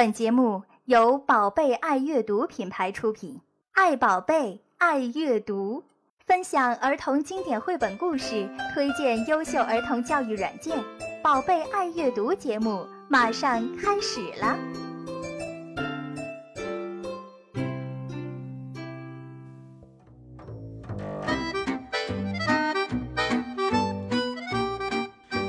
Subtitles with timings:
[0.00, 3.38] 本节目由宝贝爱阅读品牌出品，
[3.72, 5.84] 爱宝贝，爱阅读，
[6.24, 10.82] 分享儿童经典绘本故事，推荐优秀儿童教育软件。
[11.22, 14.58] 宝贝爱阅读节目马上开始了。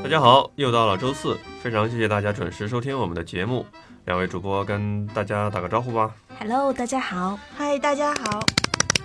[0.04, 3.66] 大家好，又到了周四，非常谢谢大家准时收听我们的节目。
[4.06, 6.14] 两位主播跟大家打个招呼吧。
[6.40, 7.40] Hello，大家好。
[7.56, 8.40] 嗨，大家好。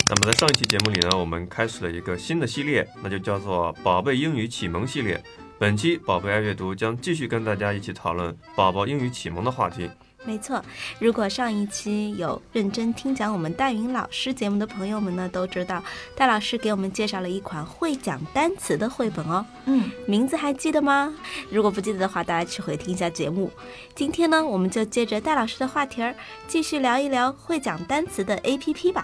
[0.08, 5.22] 那么在上一期节目里呢，我们开始了一个新的系列，那就叫做“宝贝英语启蒙系列”。
[5.58, 9.90] 本期宝贝爱阅读将继续跟大家一起讨论宝宝英语启蒙的话题。
[10.26, 10.62] 没错，
[10.98, 15.82] 如果上一期有认真听讲我们戴云老师节目的朋友们呢，都知道
[16.16, 19.46] 戴老师给我们介绍了一款会讲单词的绘本哦。
[19.66, 21.14] 嗯，名字还记得吗？
[21.50, 23.50] 如果不记得的话，大家去回听一下节目。
[23.94, 26.14] 今天呢，我们就接着戴老师的话题儿，
[26.48, 29.00] 继续聊一聊会讲单词的 APP 吧。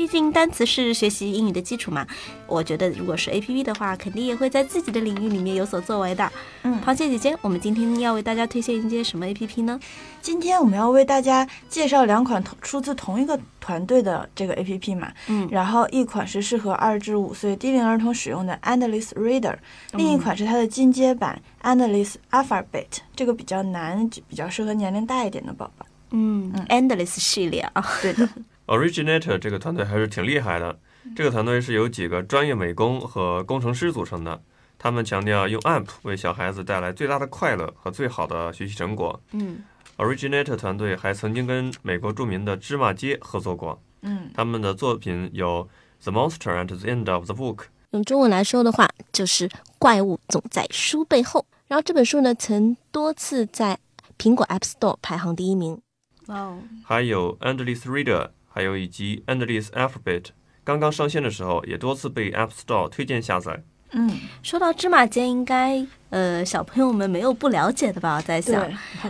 [0.00, 2.06] 毕竟单词是学习英语的基础嘛，
[2.46, 6.32] 我觉得如果是 A P P 的话，肯定也会在自己的领域里面有所作为的。
[6.62, 9.78] 嗯螃蟹姐姐，我们今天要为大家推荐一些什么 A P P 呢？
[10.22, 19.58] 今天我们要为大家介绍两款同出自同一个团队的这个 APP 嘛，嗯然后一款是适合二至五岁低龄儿童使用的 Endless Reader，
[19.92, 25.84] 另一款是它的进阶版 Endless Alphabet，这个比较难，就比较适合年龄大一点的宝宝。
[26.12, 27.86] 嗯 e n d l e s s 系列啊。
[28.00, 28.26] 对的，
[28.70, 30.78] Originator 这个团队还是挺厉害的。
[31.16, 34.40] 这个团队是由几个专业美工和工程师组成的，
[34.78, 39.20] 他们强调用 App 为小孩子带来最大的快乐和最好的学习成果。
[39.32, 39.64] 嗯
[39.96, 45.68] Originator 团队还曾经跟美国著名的芝麻街合作过，嗯，他们的作品有
[46.04, 47.56] 《The Monster at the End of the Book》。
[47.90, 51.44] 用中文来说的话，就是怪物总在书背后。
[51.66, 53.78] 然后这本书呢，曾多次在
[54.16, 55.78] 苹果 App Store 排行第一名。
[56.26, 60.26] 哇哦，还有 Endless Reader，还有以及 Endless Alphabet，
[60.64, 63.62] 刚刚上线的时候也多次被 App Store 推荐下载。
[63.92, 64.10] 嗯，
[64.42, 68.16] 说到芝麻街，应该呃小朋友们没有不了解的吧？
[68.16, 68.64] 我在想，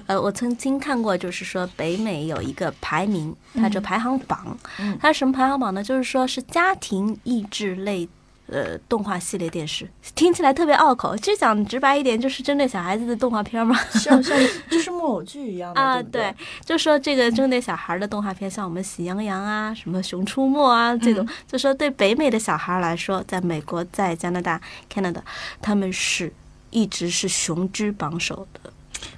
[0.06, 5.82] 呃，我曾经看过，就是说北美有一个排名，它这排行榜，嗯它是什么排行榜呢？
[5.82, 8.09] 就是说是家庭益智类。
[8.50, 13.78] 呃，动画系列电视听起来特别拗口，其实讲直白一点，就是针对小孩子的动画片嘛。
[13.93, 14.37] 像像
[14.69, 16.34] 就是木偶剧一样的啊，对？
[16.65, 24.60] 就说这个针对小孩的动画片，像我们《喜羊羊》啊、什么《熊出没》啊这种，就说对北美的小孩来说，在美国、在加拿大、
[24.93, 25.21] Canada，
[25.62, 26.33] 他们是
[26.71, 28.72] 一直是雄居榜首的，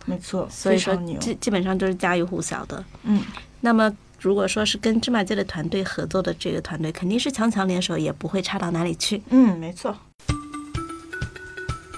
[0.04, 0.94] 没错，所以说。
[1.19, 2.84] 基基本上都是家喻户晓的。
[3.04, 3.22] 嗯，
[3.60, 3.91] 那么
[4.22, 9.21] 如果说是跟芝麻街的团队合作的这个团队，肯定是强强联手，也不会差到哪里去。
[9.31, 9.97] 嗯，没错。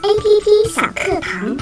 [0.00, 1.54] APP 小课堂。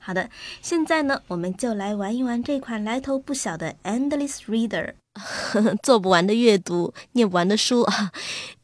[0.00, 0.28] 好的，
[0.60, 4.94] 现在呢，我们就来玩一玩这款来头不小的 Endless Reader，
[5.84, 8.10] 做不完的阅读，念不完的书啊，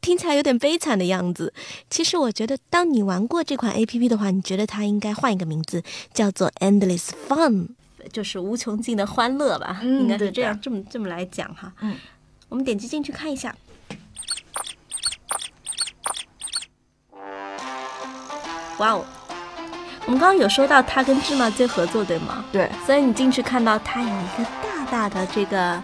[0.01, 1.53] 听起来有点悲惨的样子。
[1.89, 5.81] 其实我觉得，当你玩过这款 APP 的话，你觉得它应该换一个名字，
[6.13, 7.69] 叫做 Endless Fun，
[8.09, 11.71] 就是无穷尽的欢乐吧，嗯应该是这样这么这么来讲哈。
[11.81, 11.95] 嗯，
[12.49, 13.55] 我们点击进去看一下。
[18.77, 19.05] 哇哦！
[20.07, 22.43] 我们刚刚有说到他跟芝麻街合作，对吗？
[22.51, 25.79] 对，所以你进去看到他有一个大大的这个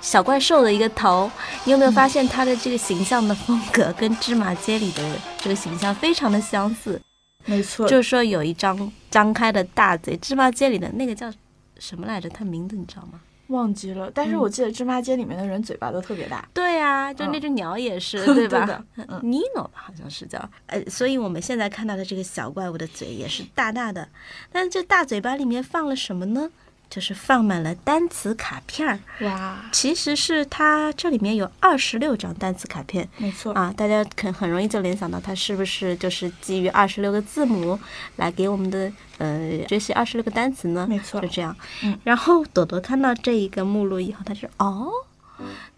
[0.00, 1.30] 小怪兽的一个头，
[1.64, 5.02] 你有没有发现他的这个形象的风格跟芝麻街里的
[5.36, 6.98] 这个形象非常的相似？
[7.44, 7.86] 没错。
[7.86, 11.30] 就是说有一张张开的大嘴，芝麻街里的那个叫
[11.78, 12.28] 什么来着？
[12.28, 13.20] 他名字你知道吗？
[13.48, 16.46] 忘记了，但是嗯我记得芝麻街里面的人嘴巴都特别大。
[16.52, 18.66] 对啊，就那嗯只鸟也是， 对吧？
[18.66, 24.06] 的，嗯，尼诺吧，好像是叫，呃，所以我们现在看到的这个小怪物的嘴也是大大的，
[24.52, 26.50] 但是这大嘴巴里面放了什么呢？
[26.90, 28.98] 就是放满了单词卡片儿。
[29.20, 37.78] 哇，其实是它这里面有二十六张单词卡片没错，啊，大家可很容易就联想到它是不是就是基于二十六个字母
[38.16, 40.86] 来给我们的呃学习二十六个单词呢？
[40.88, 41.54] 没错就这样。
[41.82, 44.90] 嗯，然后朵朵看到这一个目录以后，他说：“哦，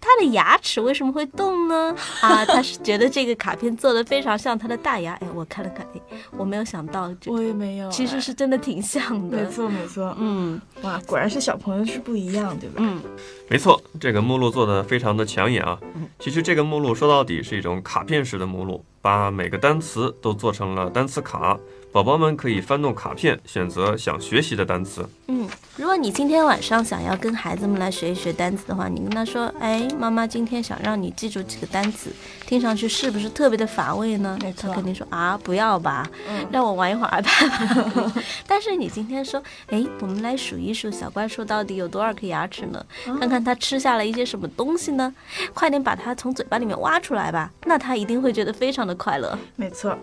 [0.00, 1.94] 他的牙齿为什么会动呢？
[2.20, 5.12] 啊，他是觉得这个卡片做的非常像他的大牙。
[5.14, 6.00] 哎，我看了看，哎，
[6.36, 9.36] 我没有想到，就我也没有，其实是真的挺像的。
[9.36, 12.76] 没错没错，嗯哇，果然是小朋友是不一样，对吧？
[12.78, 13.00] 嗯，
[13.48, 15.78] 没错，这个目录做的非常的抢眼啊。
[16.18, 21.58] 其实这个目录说到底是一种卡片式的目录，把每个单词都做成了单词卡，
[21.92, 25.08] 宝宝们可以翻动卡片，选择想学习的单词。
[25.28, 32.10] 嗯，如果你今天晚上想要跟孩子们来学一学单词的话，你跟他说：“哎，妈妈今天想让你记住几个单词。”
[32.46, 34.36] 听上去是不是特别的乏味呢？
[34.42, 38.12] 没错他肯定说啊，不要吧，嗯 让我玩一会儿 iPad 吧。
[38.46, 42.84] 但是你今天说，哎，我们来数一数小怪兽到底有多少颗牙齿呢？
[43.20, 45.14] 看看它吃下了一些什么东西呢？
[45.54, 49.38] 快点把它从嘴巴里面挖出来吧，那它一定会觉得非常的快乐。
[49.54, 49.96] 没错。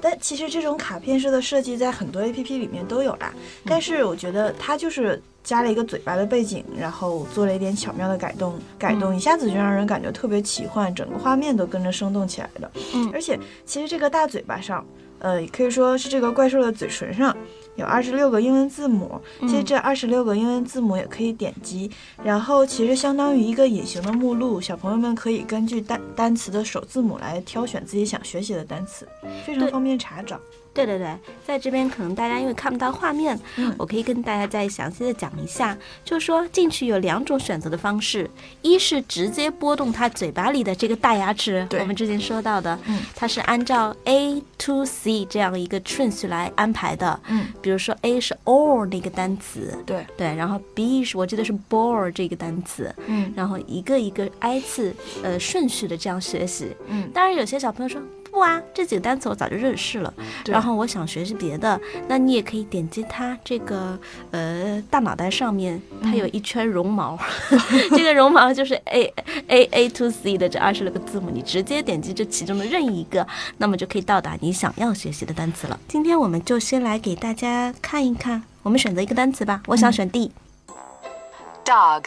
[0.00, 3.32] 但其实这种卡片式的设计在很多 A P P 里面都有啦，
[3.64, 12.70] 但是我觉得它就是加了一个嘴巴的背景，然后做了一点巧妙的改动，改动一下子就让人感觉特别奇幻，整个画面都跟着生动起来了。
[12.94, 14.84] 嗯而且其实这个大嘴巴上，
[15.20, 17.36] 呃，可以说是这个怪兽的嘴唇上
[17.76, 21.90] 有二十六个英文字母，其实这二十六个英文字母也可以点击，
[22.22, 29.06] 然后其实相当于一个隐形的目录，小朋友们可以根据单单词的首字母来挑选自己想学习的单词，
[29.44, 30.40] 非常方便查找。
[30.76, 31.08] 对对对，
[31.46, 38.30] 在这边可能大家因为看不到画面，嗯我可以跟大家再详细的讲一下，就是说进去有两种选择的方式，
[38.60, 58.00] 一是直接拨动他嘴巴里的这个大牙齿，我们之前说到的，嗯它是按照 A to C 这样一个顺序来安排的，嗯，比如说 A 是 all 那个单词，对，对，然后 B 是我记得是 ball 这个单词，嗯然后一个一个挨次呃顺序的这样学习，嗯，当然有些小朋友说。
[58.36, 60.12] 不啊，这几个单词我早就认识了，
[60.44, 63.98] 然后我想学习别的，那你也可以点击它这个
[64.30, 67.18] 呃大脑袋上面，它有一圈绒毛，
[67.96, 69.10] 这个绒毛就是 A
[69.48, 75.80] A A to C 的这二十六个字母，你直接点击这其中的任意一个，那么就可以到达你想要学习的单词了。
[75.88, 80.30] 今天我们就先来给大家看一看，我们选择一个单词吧，我想选 D。
[81.64, 82.04] dog,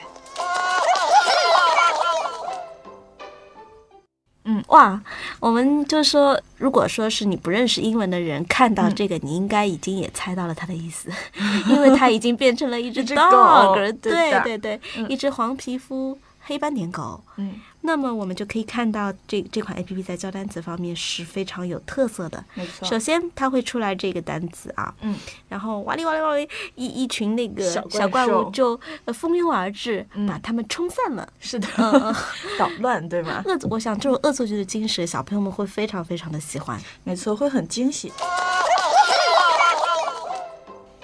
[4.50, 5.00] 嗯，哇，
[5.40, 11.08] 我们就说，如果说是你不认识英文的人看到这个，你应该已经也猜到了它的意思，
[11.70, 16.18] 因为它已经变成了一只只 dog，对对对对，一只黄皮肤
[16.50, 17.22] 黑斑点狗。
[17.36, 22.44] 嗯，那么我们就可以看到这这款 A P P 在教单词方面是非常有特色的。
[22.56, 22.88] 没错。
[22.88, 25.16] 首先，它会出来这个单词啊，嗯，
[25.48, 31.32] 然后哇哩哇哩哇哩，一一群那个小怪物就呃蜂拥而至，嗯把它们冲散了。
[31.40, 31.68] 是的，
[32.58, 33.44] 捣乱对吗？
[33.46, 36.82] 恶，我想这种恶作剧的精神，小朋友们会非常非常的喜欢。
[37.04, 38.12] 没错，会很惊喜。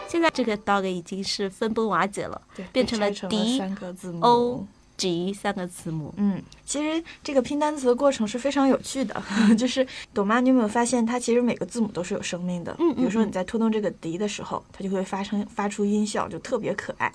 [0.07, 4.21] 现在这个 dog 已经是分崩瓦解了，对，变成了被拆成 D 三个字母。
[4.25, 6.13] O G 三个字母。
[6.17, 9.21] 嗯，其实这个拼单词的过程是非常有趣的，
[9.57, 12.75] 就是朵妈，你有没有发现它其实每个字母都是有生命的？
[12.79, 17.11] 嗯嗯比如说嗯你在拖动这个 D 的时候，它就会发生发出音效，就特别可爱。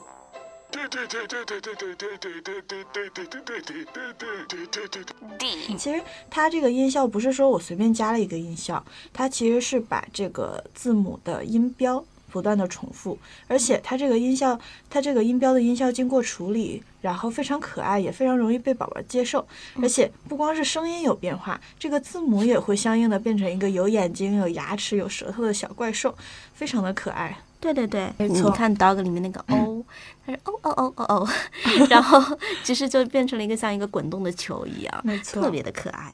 [0.71, 2.61] 对对对对对对对对对
[5.38, 6.00] 对其实
[6.31, 13.19] 它这个音效不是说我随便加了一个音效，它其实是把这个字母的音标不断的重复，
[13.49, 19.47] 而且它这个音效，它这个音标的音效经过处理，然后非常可爱，也非常容易被宝宝接受。
[19.82, 26.15] 而且不光是声音有变化，这个字母也会相应的变成一个有眼睛、有牙齿、有舌头的小怪兽，
[26.55, 27.37] 非常的可爱。
[27.61, 29.85] 对对对，没错你看 dog 里面那个 O，
[30.25, 31.29] 它是哦哦哦哦哦，
[31.91, 36.11] 然后其实就变成了一个像一个滚动的球一样，没错特别的可爱。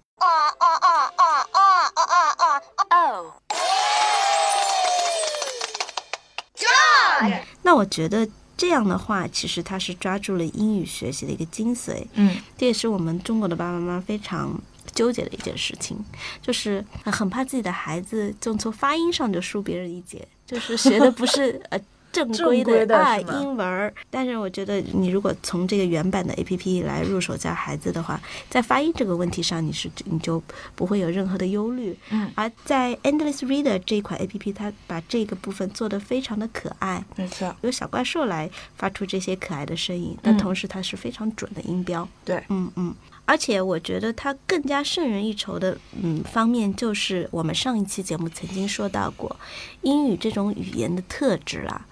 [7.22, 12.04] O, 那我觉得这样的话，其实他是抓住了英语学习的一个精髓。
[12.14, 14.58] 嗯，这也是我们中国的爸爸妈妈非常
[14.94, 15.96] 纠结的一件事情，
[16.42, 21.80] 就是呃很怕自己的孩子就从发音上就输别人一截，就是学的不是呃。
[22.24, 30.42] 正规的的啊英文儿，但是我觉得你如果从这个原版的 A P P 来入手教孩子的话，在发音这个问题上，你是你就
[30.74, 31.96] 不会有任何的忧虑。
[32.10, 32.30] 嗯。
[32.34, 42.06] 而在 Endless Reader 这一款 A P P，它把这个部分做得非常的可爱，没错，由小怪兽来发出这些可爱的声音，但同时它是非常准的音标。
[42.24, 42.94] 对，嗯嗯，
[43.26, 49.36] 而且我觉得它更加胜人一筹的嗯方面，就是我们上一期节目曾经说到过，
[49.82, 51.84] 英语这种语言的特质啦，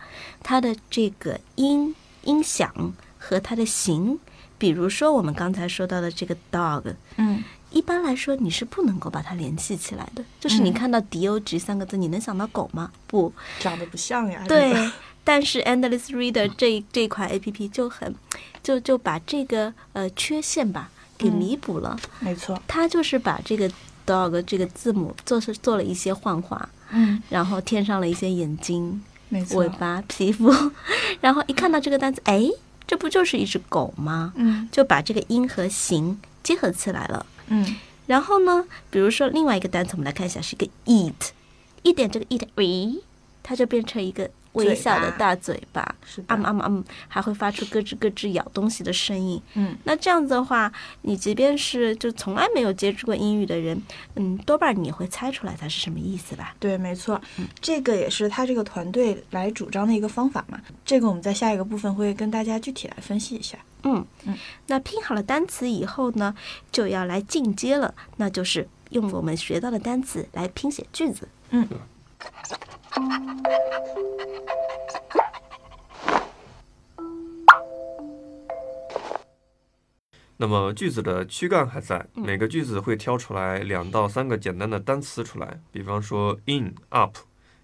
[0.42, 4.18] 它的这个音音响和它的形，
[4.58, 12.92] 比如说我们刚才说到的这个 dog，嗯，一般来说你是不能够把它联系起来的，就是你嗯看到 d o g 三个字，你能想到狗吗？
[13.08, 14.44] 不，长得不像呀。
[14.46, 14.72] 对，
[15.24, 18.14] 但是 Endless Reader 这这款 A P P 就很
[18.62, 21.98] 就就把这个呃缺陷吧给嗯弥补了。
[22.20, 22.60] 没错。
[22.66, 23.70] 他就是把这个
[24.06, 29.68] dog 这个字母做是做了一些幻化，嗯，然后添上了一些眼睛、尾。
[29.78, 30.52] 巴、皮肤，
[31.20, 32.48] 然后一看到这个单词，哎，
[32.86, 34.32] 这不就是一只狗吗？
[34.36, 37.26] 嗯就把这个音和形结合起来了。
[37.48, 41.30] 嗯然后呢，比如说另外一个单词，我们来看一下，是一个 eat。
[41.82, 43.02] 一点这个 eat，喂，
[43.42, 45.82] 它就变成一个微笑的大嘴巴，
[46.16, 49.40] 嗯啊嗯啊嗯，还会发出咯吱咯吱咬东西的声音。
[49.54, 53.80] 嗯，那这样子的话，你即便是就从来没有接触过英语的人，
[54.16, 56.54] 嗯，多半你也会猜出来它是什么意思吧？
[56.58, 60.60] 对，没错，嗯这个也是他这个团队来主张的一个方法嘛。
[60.84, 63.58] 这个我们在下一个部分会跟大家具体来分析一下。
[63.82, 64.34] 嗯嗯，
[64.68, 66.34] 那拼好了单词以后呢，
[66.72, 71.28] 就要来进阶了，那就是用我们学到的单词来拼写句子。
[71.50, 71.68] 嗯，
[80.36, 87.16] 那么句子的躯干还在，每个句子会挑出来两到三个简单的单词出来，比方说 in、up，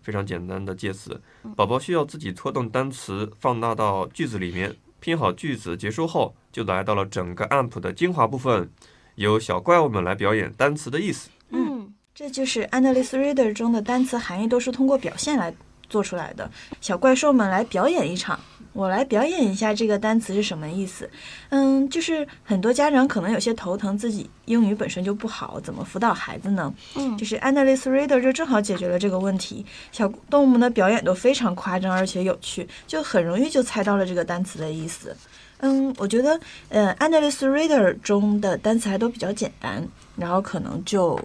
[0.03, 1.21] 非常简单的介词。
[1.57, 8.71] 宝宝需要自己拖动单词放大到句子里面，拼好句子结束后，就来到了整个 amp 的精华部分，
[9.17, 11.31] 由小怪物们来表演单词的意思。
[12.21, 15.53] 嗯这就是 Endless Reader 中的单词含义都是通过表现来
[15.89, 16.51] 做出来的。
[16.83, 18.39] 小怪兽们来表演一场，
[18.75, 21.09] 我来表演一下这个单词是什么意思。
[21.49, 26.71] 嗯，就是很多家长可能有些头疼，自己英语本身就不好，怎么辅导孩子呢？
[26.95, 29.65] 嗯就是 Endless Reader 就正好解决了这个问题。
[29.91, 35.17] 小动物们的表演都非常夸张而且有趣，就很容易就猜到了这个单词的意思。
[35.63, 41.19] 嗯，我觉得，呃，Endless Reader 中的单词还都比较简单，然后可能就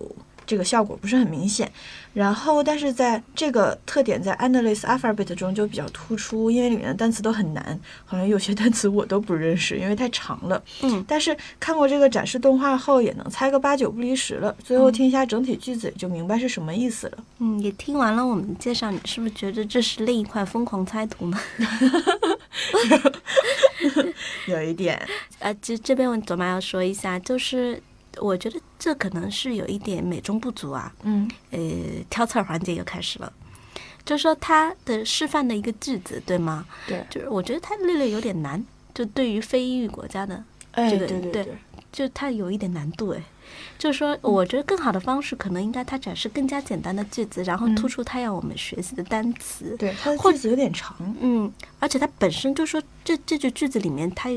[0.46, 1.72] 这个效果不是很明显。
[2.14, 10.64] 然后，但是在这个特点在 Endless Alphabet 中就比较突出，因为里面的单词都很难，好像有些单词我都不认识，因为太长了。
[10.82, 14.56] 嗯但是看过这个展示动画后，也能猜个八九不离十了。
[14.64, 17.18] 最后听一下整体句子，也就明白是什么意思了。
[17.40, 21.38] 嗯，也听完了我们的介绍，你是不是觉得这是另一块疯狂猜图呢？
[24.48, 25.06] 有一点，
[25.40, 27.82] 呃，其实这边我总妈要说一下，就是
[28.20, 30.94] 我觉得这可能是有一点美中不足啊。
[31.04, 31.60] 嗯呃，
[32.10, 33.32] 挑刺儿环节又开始了，
[34.04, 36.66] 就是说他的示范的一个句子，对吗？
[36.88, 41.58] 对，就是我觉得他略略有点难，就对于非英语国家的，哎，这个对对对，
[41.92, 43.22] 就他有一点难度哎。
[43.78, 49.76] 就是说，我觉得更好的方式可能应该他展示更加简单的句子，然后突出他要我们学习的单词。
[49.78, 50.98] 对，他的句子有点长。
[51.22, 54.30] 嗯，而且他本身就说这这句句子里面，他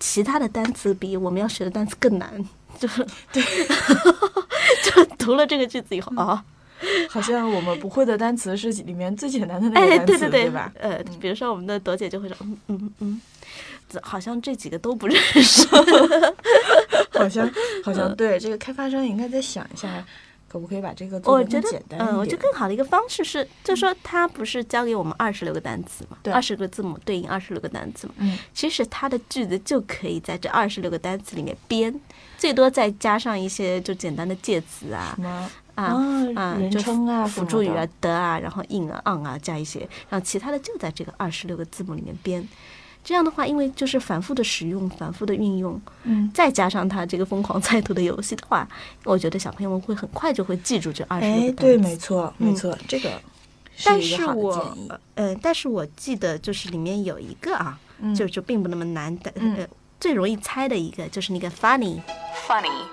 [0.00, 2.42] 其他的单词比我们要学的单词更难，
[2.78, 3.42] 就 是对，
[4.84, 6.44] 就 读了这个句子以后啊，
[7.08, 10.72] 好像我们不会的单词是里面最简单的那个哎，单词，对对吧？
[10.78, 13.20] 呃，比如说我们的朵姐就会说，嗯嗯嗯，
[13.88, 15.66] 这好像这几个都不认识。
[17.12, 17.50] 好像
[17.82, 20.04] 好像对，这个开发商也应该再想一下，
[20.48, 31.98] 可不可以把这个做我简，单嗯，一我觉得更好的一个方式是，就说它不是教给我们二十六个单词嘛，二十个字母对应二十六个单词嘛，嗯，其实它的句子就可以在这二十六个单词里面编，
[32.38, 35.50] 最多再加上一些就简单的介词啊什么？
[35.74, 35.94] 啊
[36.34, 42.46] 啊就称啊辅助语啊的的啊，然后 in 啊 on 啊加一些，然后其他的就在这个二十六个字母里面编。
[43.04, 48.66] 这样的话，因为就是反复的使用、反复的运用，嗯，再加上它这个疯狂猜图的游戏的话，
[49.04, 51.62] 我觉得小朋友们会很快就会记住这二十六哎，个单词。
[51.62, 53.12] 对，没错，没嗯错，这个
[53.84, 58.12] 但是我建议，呃，但是我记得就是里面有一个啊，嗯。
[58.12, 59.54] 就就并不那么难的，嗯。
[59.56, 62.86] 呃，最容易猜的一个就是那个 funny，funny,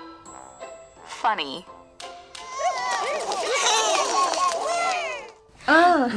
[1.22, 1.62] funny,
[5.66, 6.10] 啊，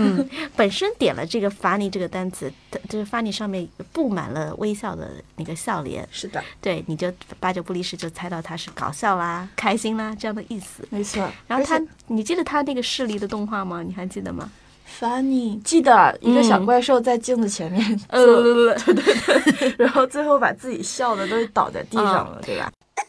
[0.56, 10.86] 本身点了这个 funny 这个单词，它这个 funny 上面布满了微笑的那个笑脸，是的，对，你就八九不离十就猜到它是搞笑啦、开心啦这样的意思。
[10.90, 11.32] 没错。
[11.48, 13.82] 然后他，你记得他那个视力的动画吗？
[13.82, 14.52] 你还记得吗？
[14.88, 22.72] Funny 记得一个小嗯怪兽在镜子前面呃做，对对对， 然后最后把自己笑的都倒在地上了，对吧？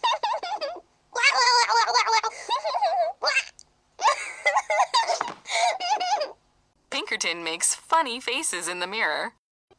[6.90, 9.32] Pinkerton makes funny faces in the mirror.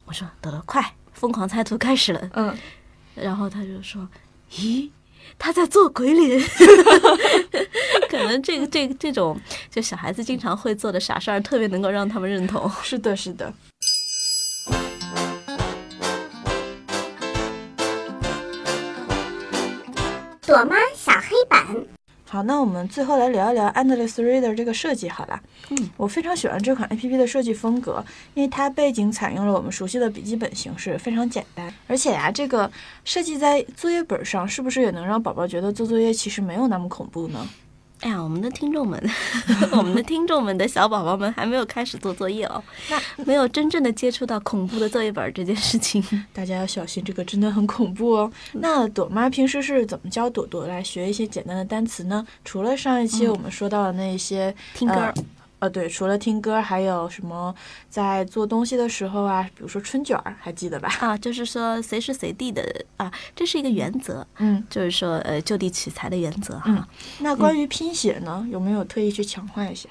[0.04, 2.30] 我说朵朵快，疯狂猜图开始了。
[2.34, 2.56] 嗯，
[3.14, 4.06] 然后他就说
[4.52, 4.90] ：“咦，
[5.38, 6.40] 他在做鬼脸。
[8.10, 12.70] ”可能这个这个这种就小孩子经常会做的傻事儿，特别能够让他们认同。
[12.82, 13.52] 是的，是的。
[20.42, 21.64] 朵妈小黑板，
[22.32, 25.42] 好，那我们最后来聊一聊 Endless Reader 这个设计好了。
[25.70, 31.74] 嗯，我非常喜欢这款 APP 的设计风格，因为它背景采用了我们熟悉的笔记本形式，非常简单。
[31.88, 32.70] 而且呀、这个
[33.02, 37.44] 设计在作业本上，是不是也能让宝宝觉得做作业其实没有那么恐怖呢？
[38.00, 38.98] 哎呀，我们的听众们，
[39.72, 46.02] 我们的听众们的小宝宝们还没有开始做作业哦， 那没有真正的接触到恐怖的作业本儿这件事情。
[46.32, 48.32] 大家要小心，这个真的很恐怖哦。
[48.52, 52.26] 那朵妈平时是怎么教朵朵来学一些简单的单词呢？
[52.44, 55.12] 除了上一期我们说到的那些听歌
[55.60, 57.54] 呃，对，除了听歌，还有什么
[57.88, 60.88] 在做东西的时候啊，比如说春卷儿，还记得吧？
[61.00, 62.62] 啊，就是说随时随地的
[62.96, 66.64] 啊，这是一个原则，嗯就是说呃就地取材的原则哈。
[66.66, 66.84] 嗯
[67.20, 69.88] 那关于拼写呢，有没有特意去强化一下？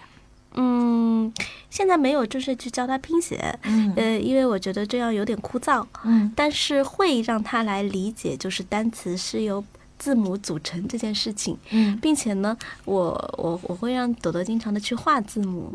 [0.55, 1.31] 嗯，
[1.69, 9.63] 现在没有正式去教他拼写，嗯呃，因为我觉得这样有点枯燥，嗯但是会让他来理解，就是单词是由
[9.99, 15.71] 字母组成这件事情，嗯，并且呢，我我我会让朵朵经常的去画字母，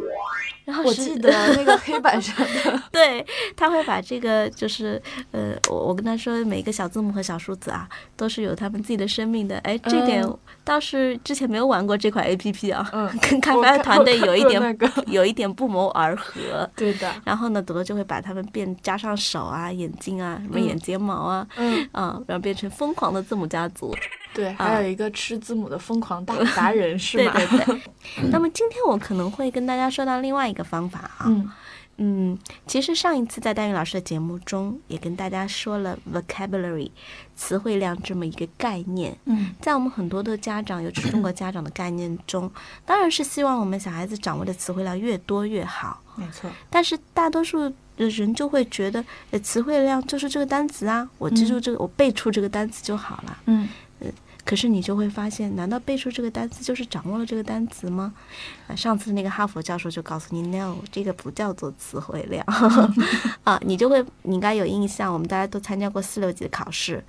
[0.64, 5.00] 然后我记得 那个黑板上的， 对，他会把这个就是
[5.30, 9.58] 呃，我我跟他说，每一个小字母和小数字啊，都是有他们自己的生命的。
[9.58, 16.32] 哎，这点嗯倒是之前没有玩过这款 A P P 啊，嗯 跟开发团队有一点、那个有一点不谋而合。
[16.74, 23.94] 对的，然后呢，朵朵就会把它们变加上手啊、眼睛啊、什么嗯眼睫毛啊，嗯，啊，然后变成疯狂的字母家族。
[24.34, 27.32] 对，还有一个吃字母的疯狂大达人 是对吗？
[27.34, 27.80] 对对。
[28.30, 31.50] 那么今天我可能会跟大家说到另外一个方法啊，嗯
[31.96, 36.90] 嗯，其实上一次在戴云老师的节目中也跟大家说了 vocabulary
[37.36, 42.50] 词汇量这么一个概念，嗯在我们很多的家长，尤其是中国家长的概念中，
[42.84, 46.00] 当然是希望我们小孩子掌握的词汇量越多越好。
[46.16, 53.38] 没错，但是大多数的人就会觉得，呃，词汇量就是这个单词啊，我记住这个，我背出这个单词就好了。
[53.46, 53.68] 嗯
[54.44, 58.12] 可是你就会发现，难道背出这个单词就是掌握了这个单词吗？
[58.68, 62.44] 啊，上次那个哈佛教授就告诉你，no，这个不叫做词汇量
[63.44, 67.02] 啊，你就会你应该有印象，我们大家都参加过四六级的考试，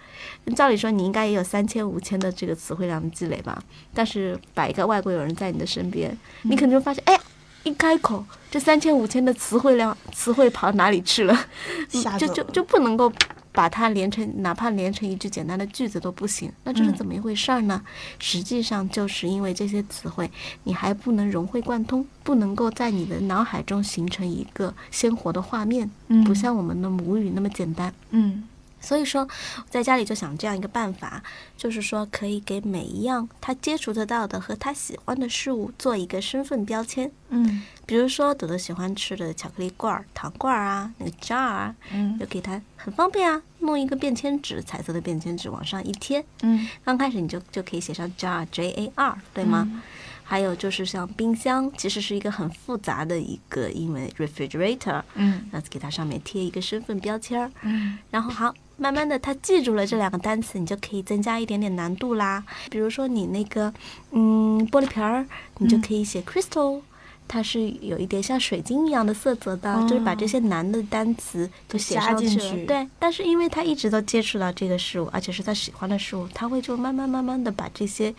[0.56, 3.62] 照理说你应该也有三千五千的这个词汇量的积累吧？
[3.94, 7.20] 但是摆一个外国友人在你的身边，你可能就发现，哎呀。
[7.64, 11.36] 一开口，这三千五千的词汇量，词汇跑哪里去了？
[12.20, 13.12] 就就就不能够
[13.56, 16.52] 把它连成，哪怕连成一句简单的句子都不行。
[16.66, 17.82] 那这是嗯怎么一回事儿呢？
[18.20, 20.30] 实际上就是因为这些词汇
[20.66, 27.92] 你还不能融会贯通，不能够在你的脑海中形成一个鲜活的画面，嗯不像我们的母语那么简单。
[28.12, 28.44] 嗯
[28.86, 29.28] 所以说，
[29.70, 31.22] 在家里就想这样一个办法，
[31.58, 37.12] 就是说可以给每一样他接触得到的和他喜欢的事物做一个身份标签。
[37.30, 49.84] 嗯比如说，朵朵喜欢吃的巧克力罐儿、糖罐儿啊，那个 jar 啊，嗯就给它很方便啊，弄一个便签纸，彩色的便签纸往上一贴，嗯刚开始你就就可以写上 jar J A R，对吗？
[50.28, 62.44] 还有就是像冰箱，其实是一个很复杂的一个英文 refrigerator，嗯那给它上面贴一个身份标签儿，嗯然后好，慢慢的他记住了这两个单词，你就可以增加一点点难度啦。
[62.70, 63.74] 比如说你那个
[64.12, 65.26] 嗯玻璃瓶儿，
[65.60, 66.82] 你就可以写 crystal。
[67.28, 72.36] 它是有一点像水晶一样的色泽的，就是把这些难的单词都写上去了。
[72.36, 78.14] 去对，但是因为他一直都接触到这个事物，而且是他喜欢的事物，他会就慢慢慢慢的把这些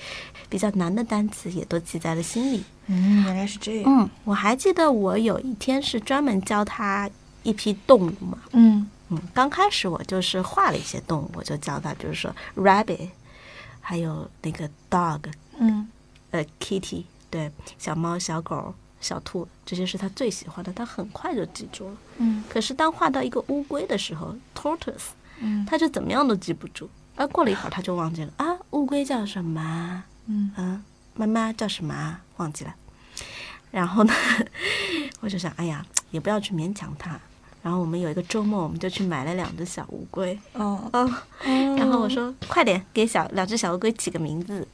[0.48, 2.64] 比较难的单词也都记在了心里。
[2.88, 3.84] 嗯，原来是这样。
[3.86, 7.08] 嗯，我还记得我有一天是专门教他
[7.44, 13.08] 一批动物嘛，嗯嗯，刚开始我就是画了一些动物，我就教他，比如说 rabbit，
[13.80, 15.20] 还有那个 dog，
[15.58, 15.88] 嗯
[16.32, 21.96] 呃 kitty，对，小猫、小狗、小兔，这些是他最喜欢的，他很快就记住了。
[22.18, 26.90] 嗯可是当画到一个乌龟的时候，tortoise，嗯他就怎么样都记不住。
[27.14, 30.04] 啊过了一会儿，他就忘记了啊，乌龟叫什么啊？
[30.26, 30.82] 嗯啊，
[31.14, 32.20] 妈妈叫什么啊？
[32.38, 32.74] 忘记了。
[33.70, 34.12] 然后呢，
[35.20, 37.20] 我就想，哎呀，也不要去勉强他。
[37.62, 40.38] 然后我们有一个周末，我们就去买了两只小乌龟。
[40.52, 41.10] 哦哦，
[41.76, 44.66] 然后我说，快点给小两只小乌龟起个名字。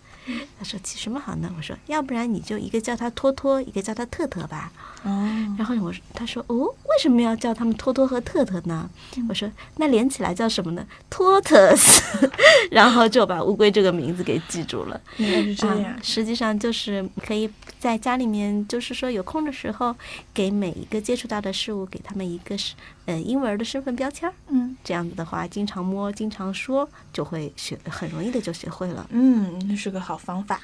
[0.58, 1.52] 他说起什么好呢？
[1.56, 4.72] 我说，要不然你就一个叫他托托，一个叫他特特吧。
[5.04, 8.88] 哦然后我，他说，哦，为什么要叫他们托托和特特呢？
[9.28, 12.00] 我说，那连起来叫什么呢？tortoise。
[12.70, 15.00] 然后就把乌龟这个名字给记住了。
[15.16, 15.96] 原来是这样啊。
[16.02, 19.94] 实际上就是可以在家里面，就是说有空的时候，
[20.32, 22.74] 给每一个接触到的事物，给他们一个是
[23.06, 24.34] 呃英文的身份标签儿。
[24.48, 29.06] 嗯这样子的话，经常摸，经常说，就会学，很容易的就学会了。
[29.10, 30.60] 嗯，那是个好方法。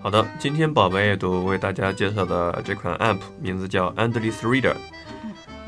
[0.00, 4.76] 好的，今天宝贝阅读为大家介绍的这款 app 名字叫 Endless Reader，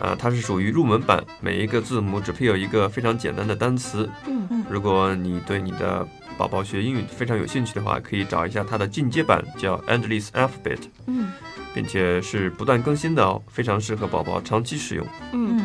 [0.01, 4.09] 啊，它是属于入门版，每一个字母只配有一个非常简单的单词。
[4.27, 6.07] 嗯如果你对你的
[6.37, 11.33] 宝宝学英语非常有兴趣的话，可以找一下它的进阶版，叫 Endless Alphabet，嗯
[11.79, 15.07] 并且是不断更新的哦，非常适合宝宝长期使用。
[15.31, 15.65] 嗯，嗯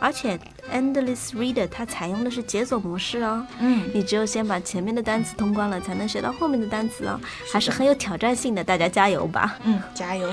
[0.00, 0.36] 而且
[0.72, 3.46] Endless Reader 它采用的是解锁模式哦。
[3.60, 7.20] 嗯，你只有先把前面的单词通关了，才能学到后面的单词哦，
[7.52, 8.64] 还是很有挑战性的。
[8.64, 9.56] 大家加油吧！
[9.62, 10.28] 嗯，加油。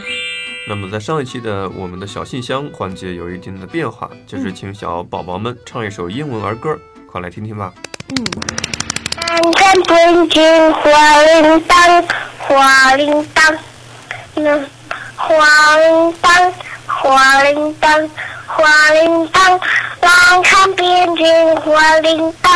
[0.68, 7.72] 那么在上一期的我们的小信箱环节有一定的变化，就是请小宝宝们唱一首英文儿歌，快来听听吧。
[8.18, 8.26] 嗯。
[9.12, 10.90] 三根 bunting 火
[11.44, 12.04] 铃铛，
[12.40, 13.58] 花铃铛，
[14.36, 14.68] 嗯，
[15.20, 16.52] 花铃铛，
[16.88, 18.10] 花铃铛，
[18.48, 19.60] 花铃铛，
[20.02, 22.50] 浪看边境花铃铛。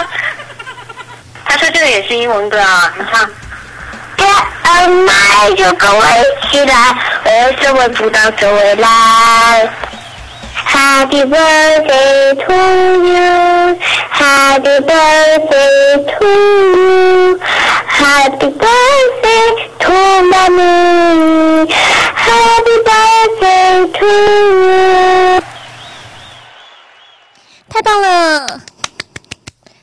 [1.45, 3.29] 他说这个也是英文歌啊，你看。
[4.15, 6.95] Get a 麦就跟我一起来，
[7.25, 9.69] 为什么不到这位来
[10.71, 12.53] ？Happy birthday to
[13.05, 13.77] you,
[14.13, 16.25] Happy birthday to
[16.77, 17.39] you,
[17.87, 19.47] Happy birthday
[19.79, 19.91] to
[20.31, 21.67] mommy,
[22.33, 24.07] Happy birthday to
[24.65, 25.43] you。
[27.69, 28.59] 太棒了，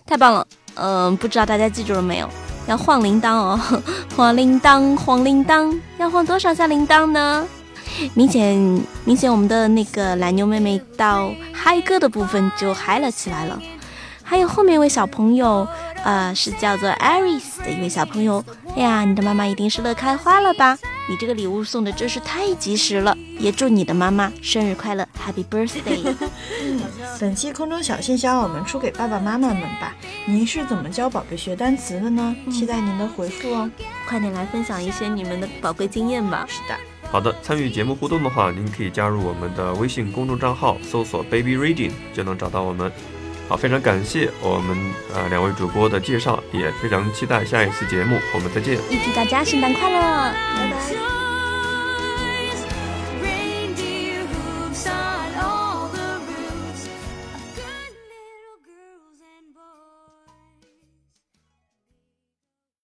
[0.04, 0.44] 太棒了！
[0.74, 2.28] 嗯，不知道大家记住了没有？
[2.66, 3.60] 要晃铃铛哦，
[4.16, 7.46] 晃铃铛，晃铃铛，要晃多少下铃铛呢？
[8.14, 8.56] 明显，
[9.04, 13.60] 明显，我们的那个蓝牛妹妹到嗨歌的部分就嗨了起来了。
[14.24, 15.66] 还有后面一位小朋友，
[16.04, 18.44] 呃，是叫做 Aris 的一位小朋友。
[18.76, 20.76] 哎呀，你的妈妈一定是乐开花了吧？
[21.10, 26.14] 你这个礼物送的真是太及时了，也祝你的妈妈生日快乐，Happy Birthday！
[27.18, 29.92] 本期空中小信箱我们出给爸爸妈妈们吧。
[30.24, 32.36] 您是怎么教宝贝学单词的呢？
[32.48, 33.68] 期待您的回复哦。
[34.06, 36.46] 快点来分享一些你们的宝贵经验吧。
[36.48, 36.78] 是的。
[37.10, 42.92] 好的，参与节目互动的话，您可以加入我们的微信公众账号，搜索 Baby Reading 就能找到我们。
[43.50, 44.78] 好，非常感谢我们
[45.12, 51.19] 呃两位主播的介绍，也非常期待下一次节目，我们再见，预祝大家圣诞快乐，拜拜。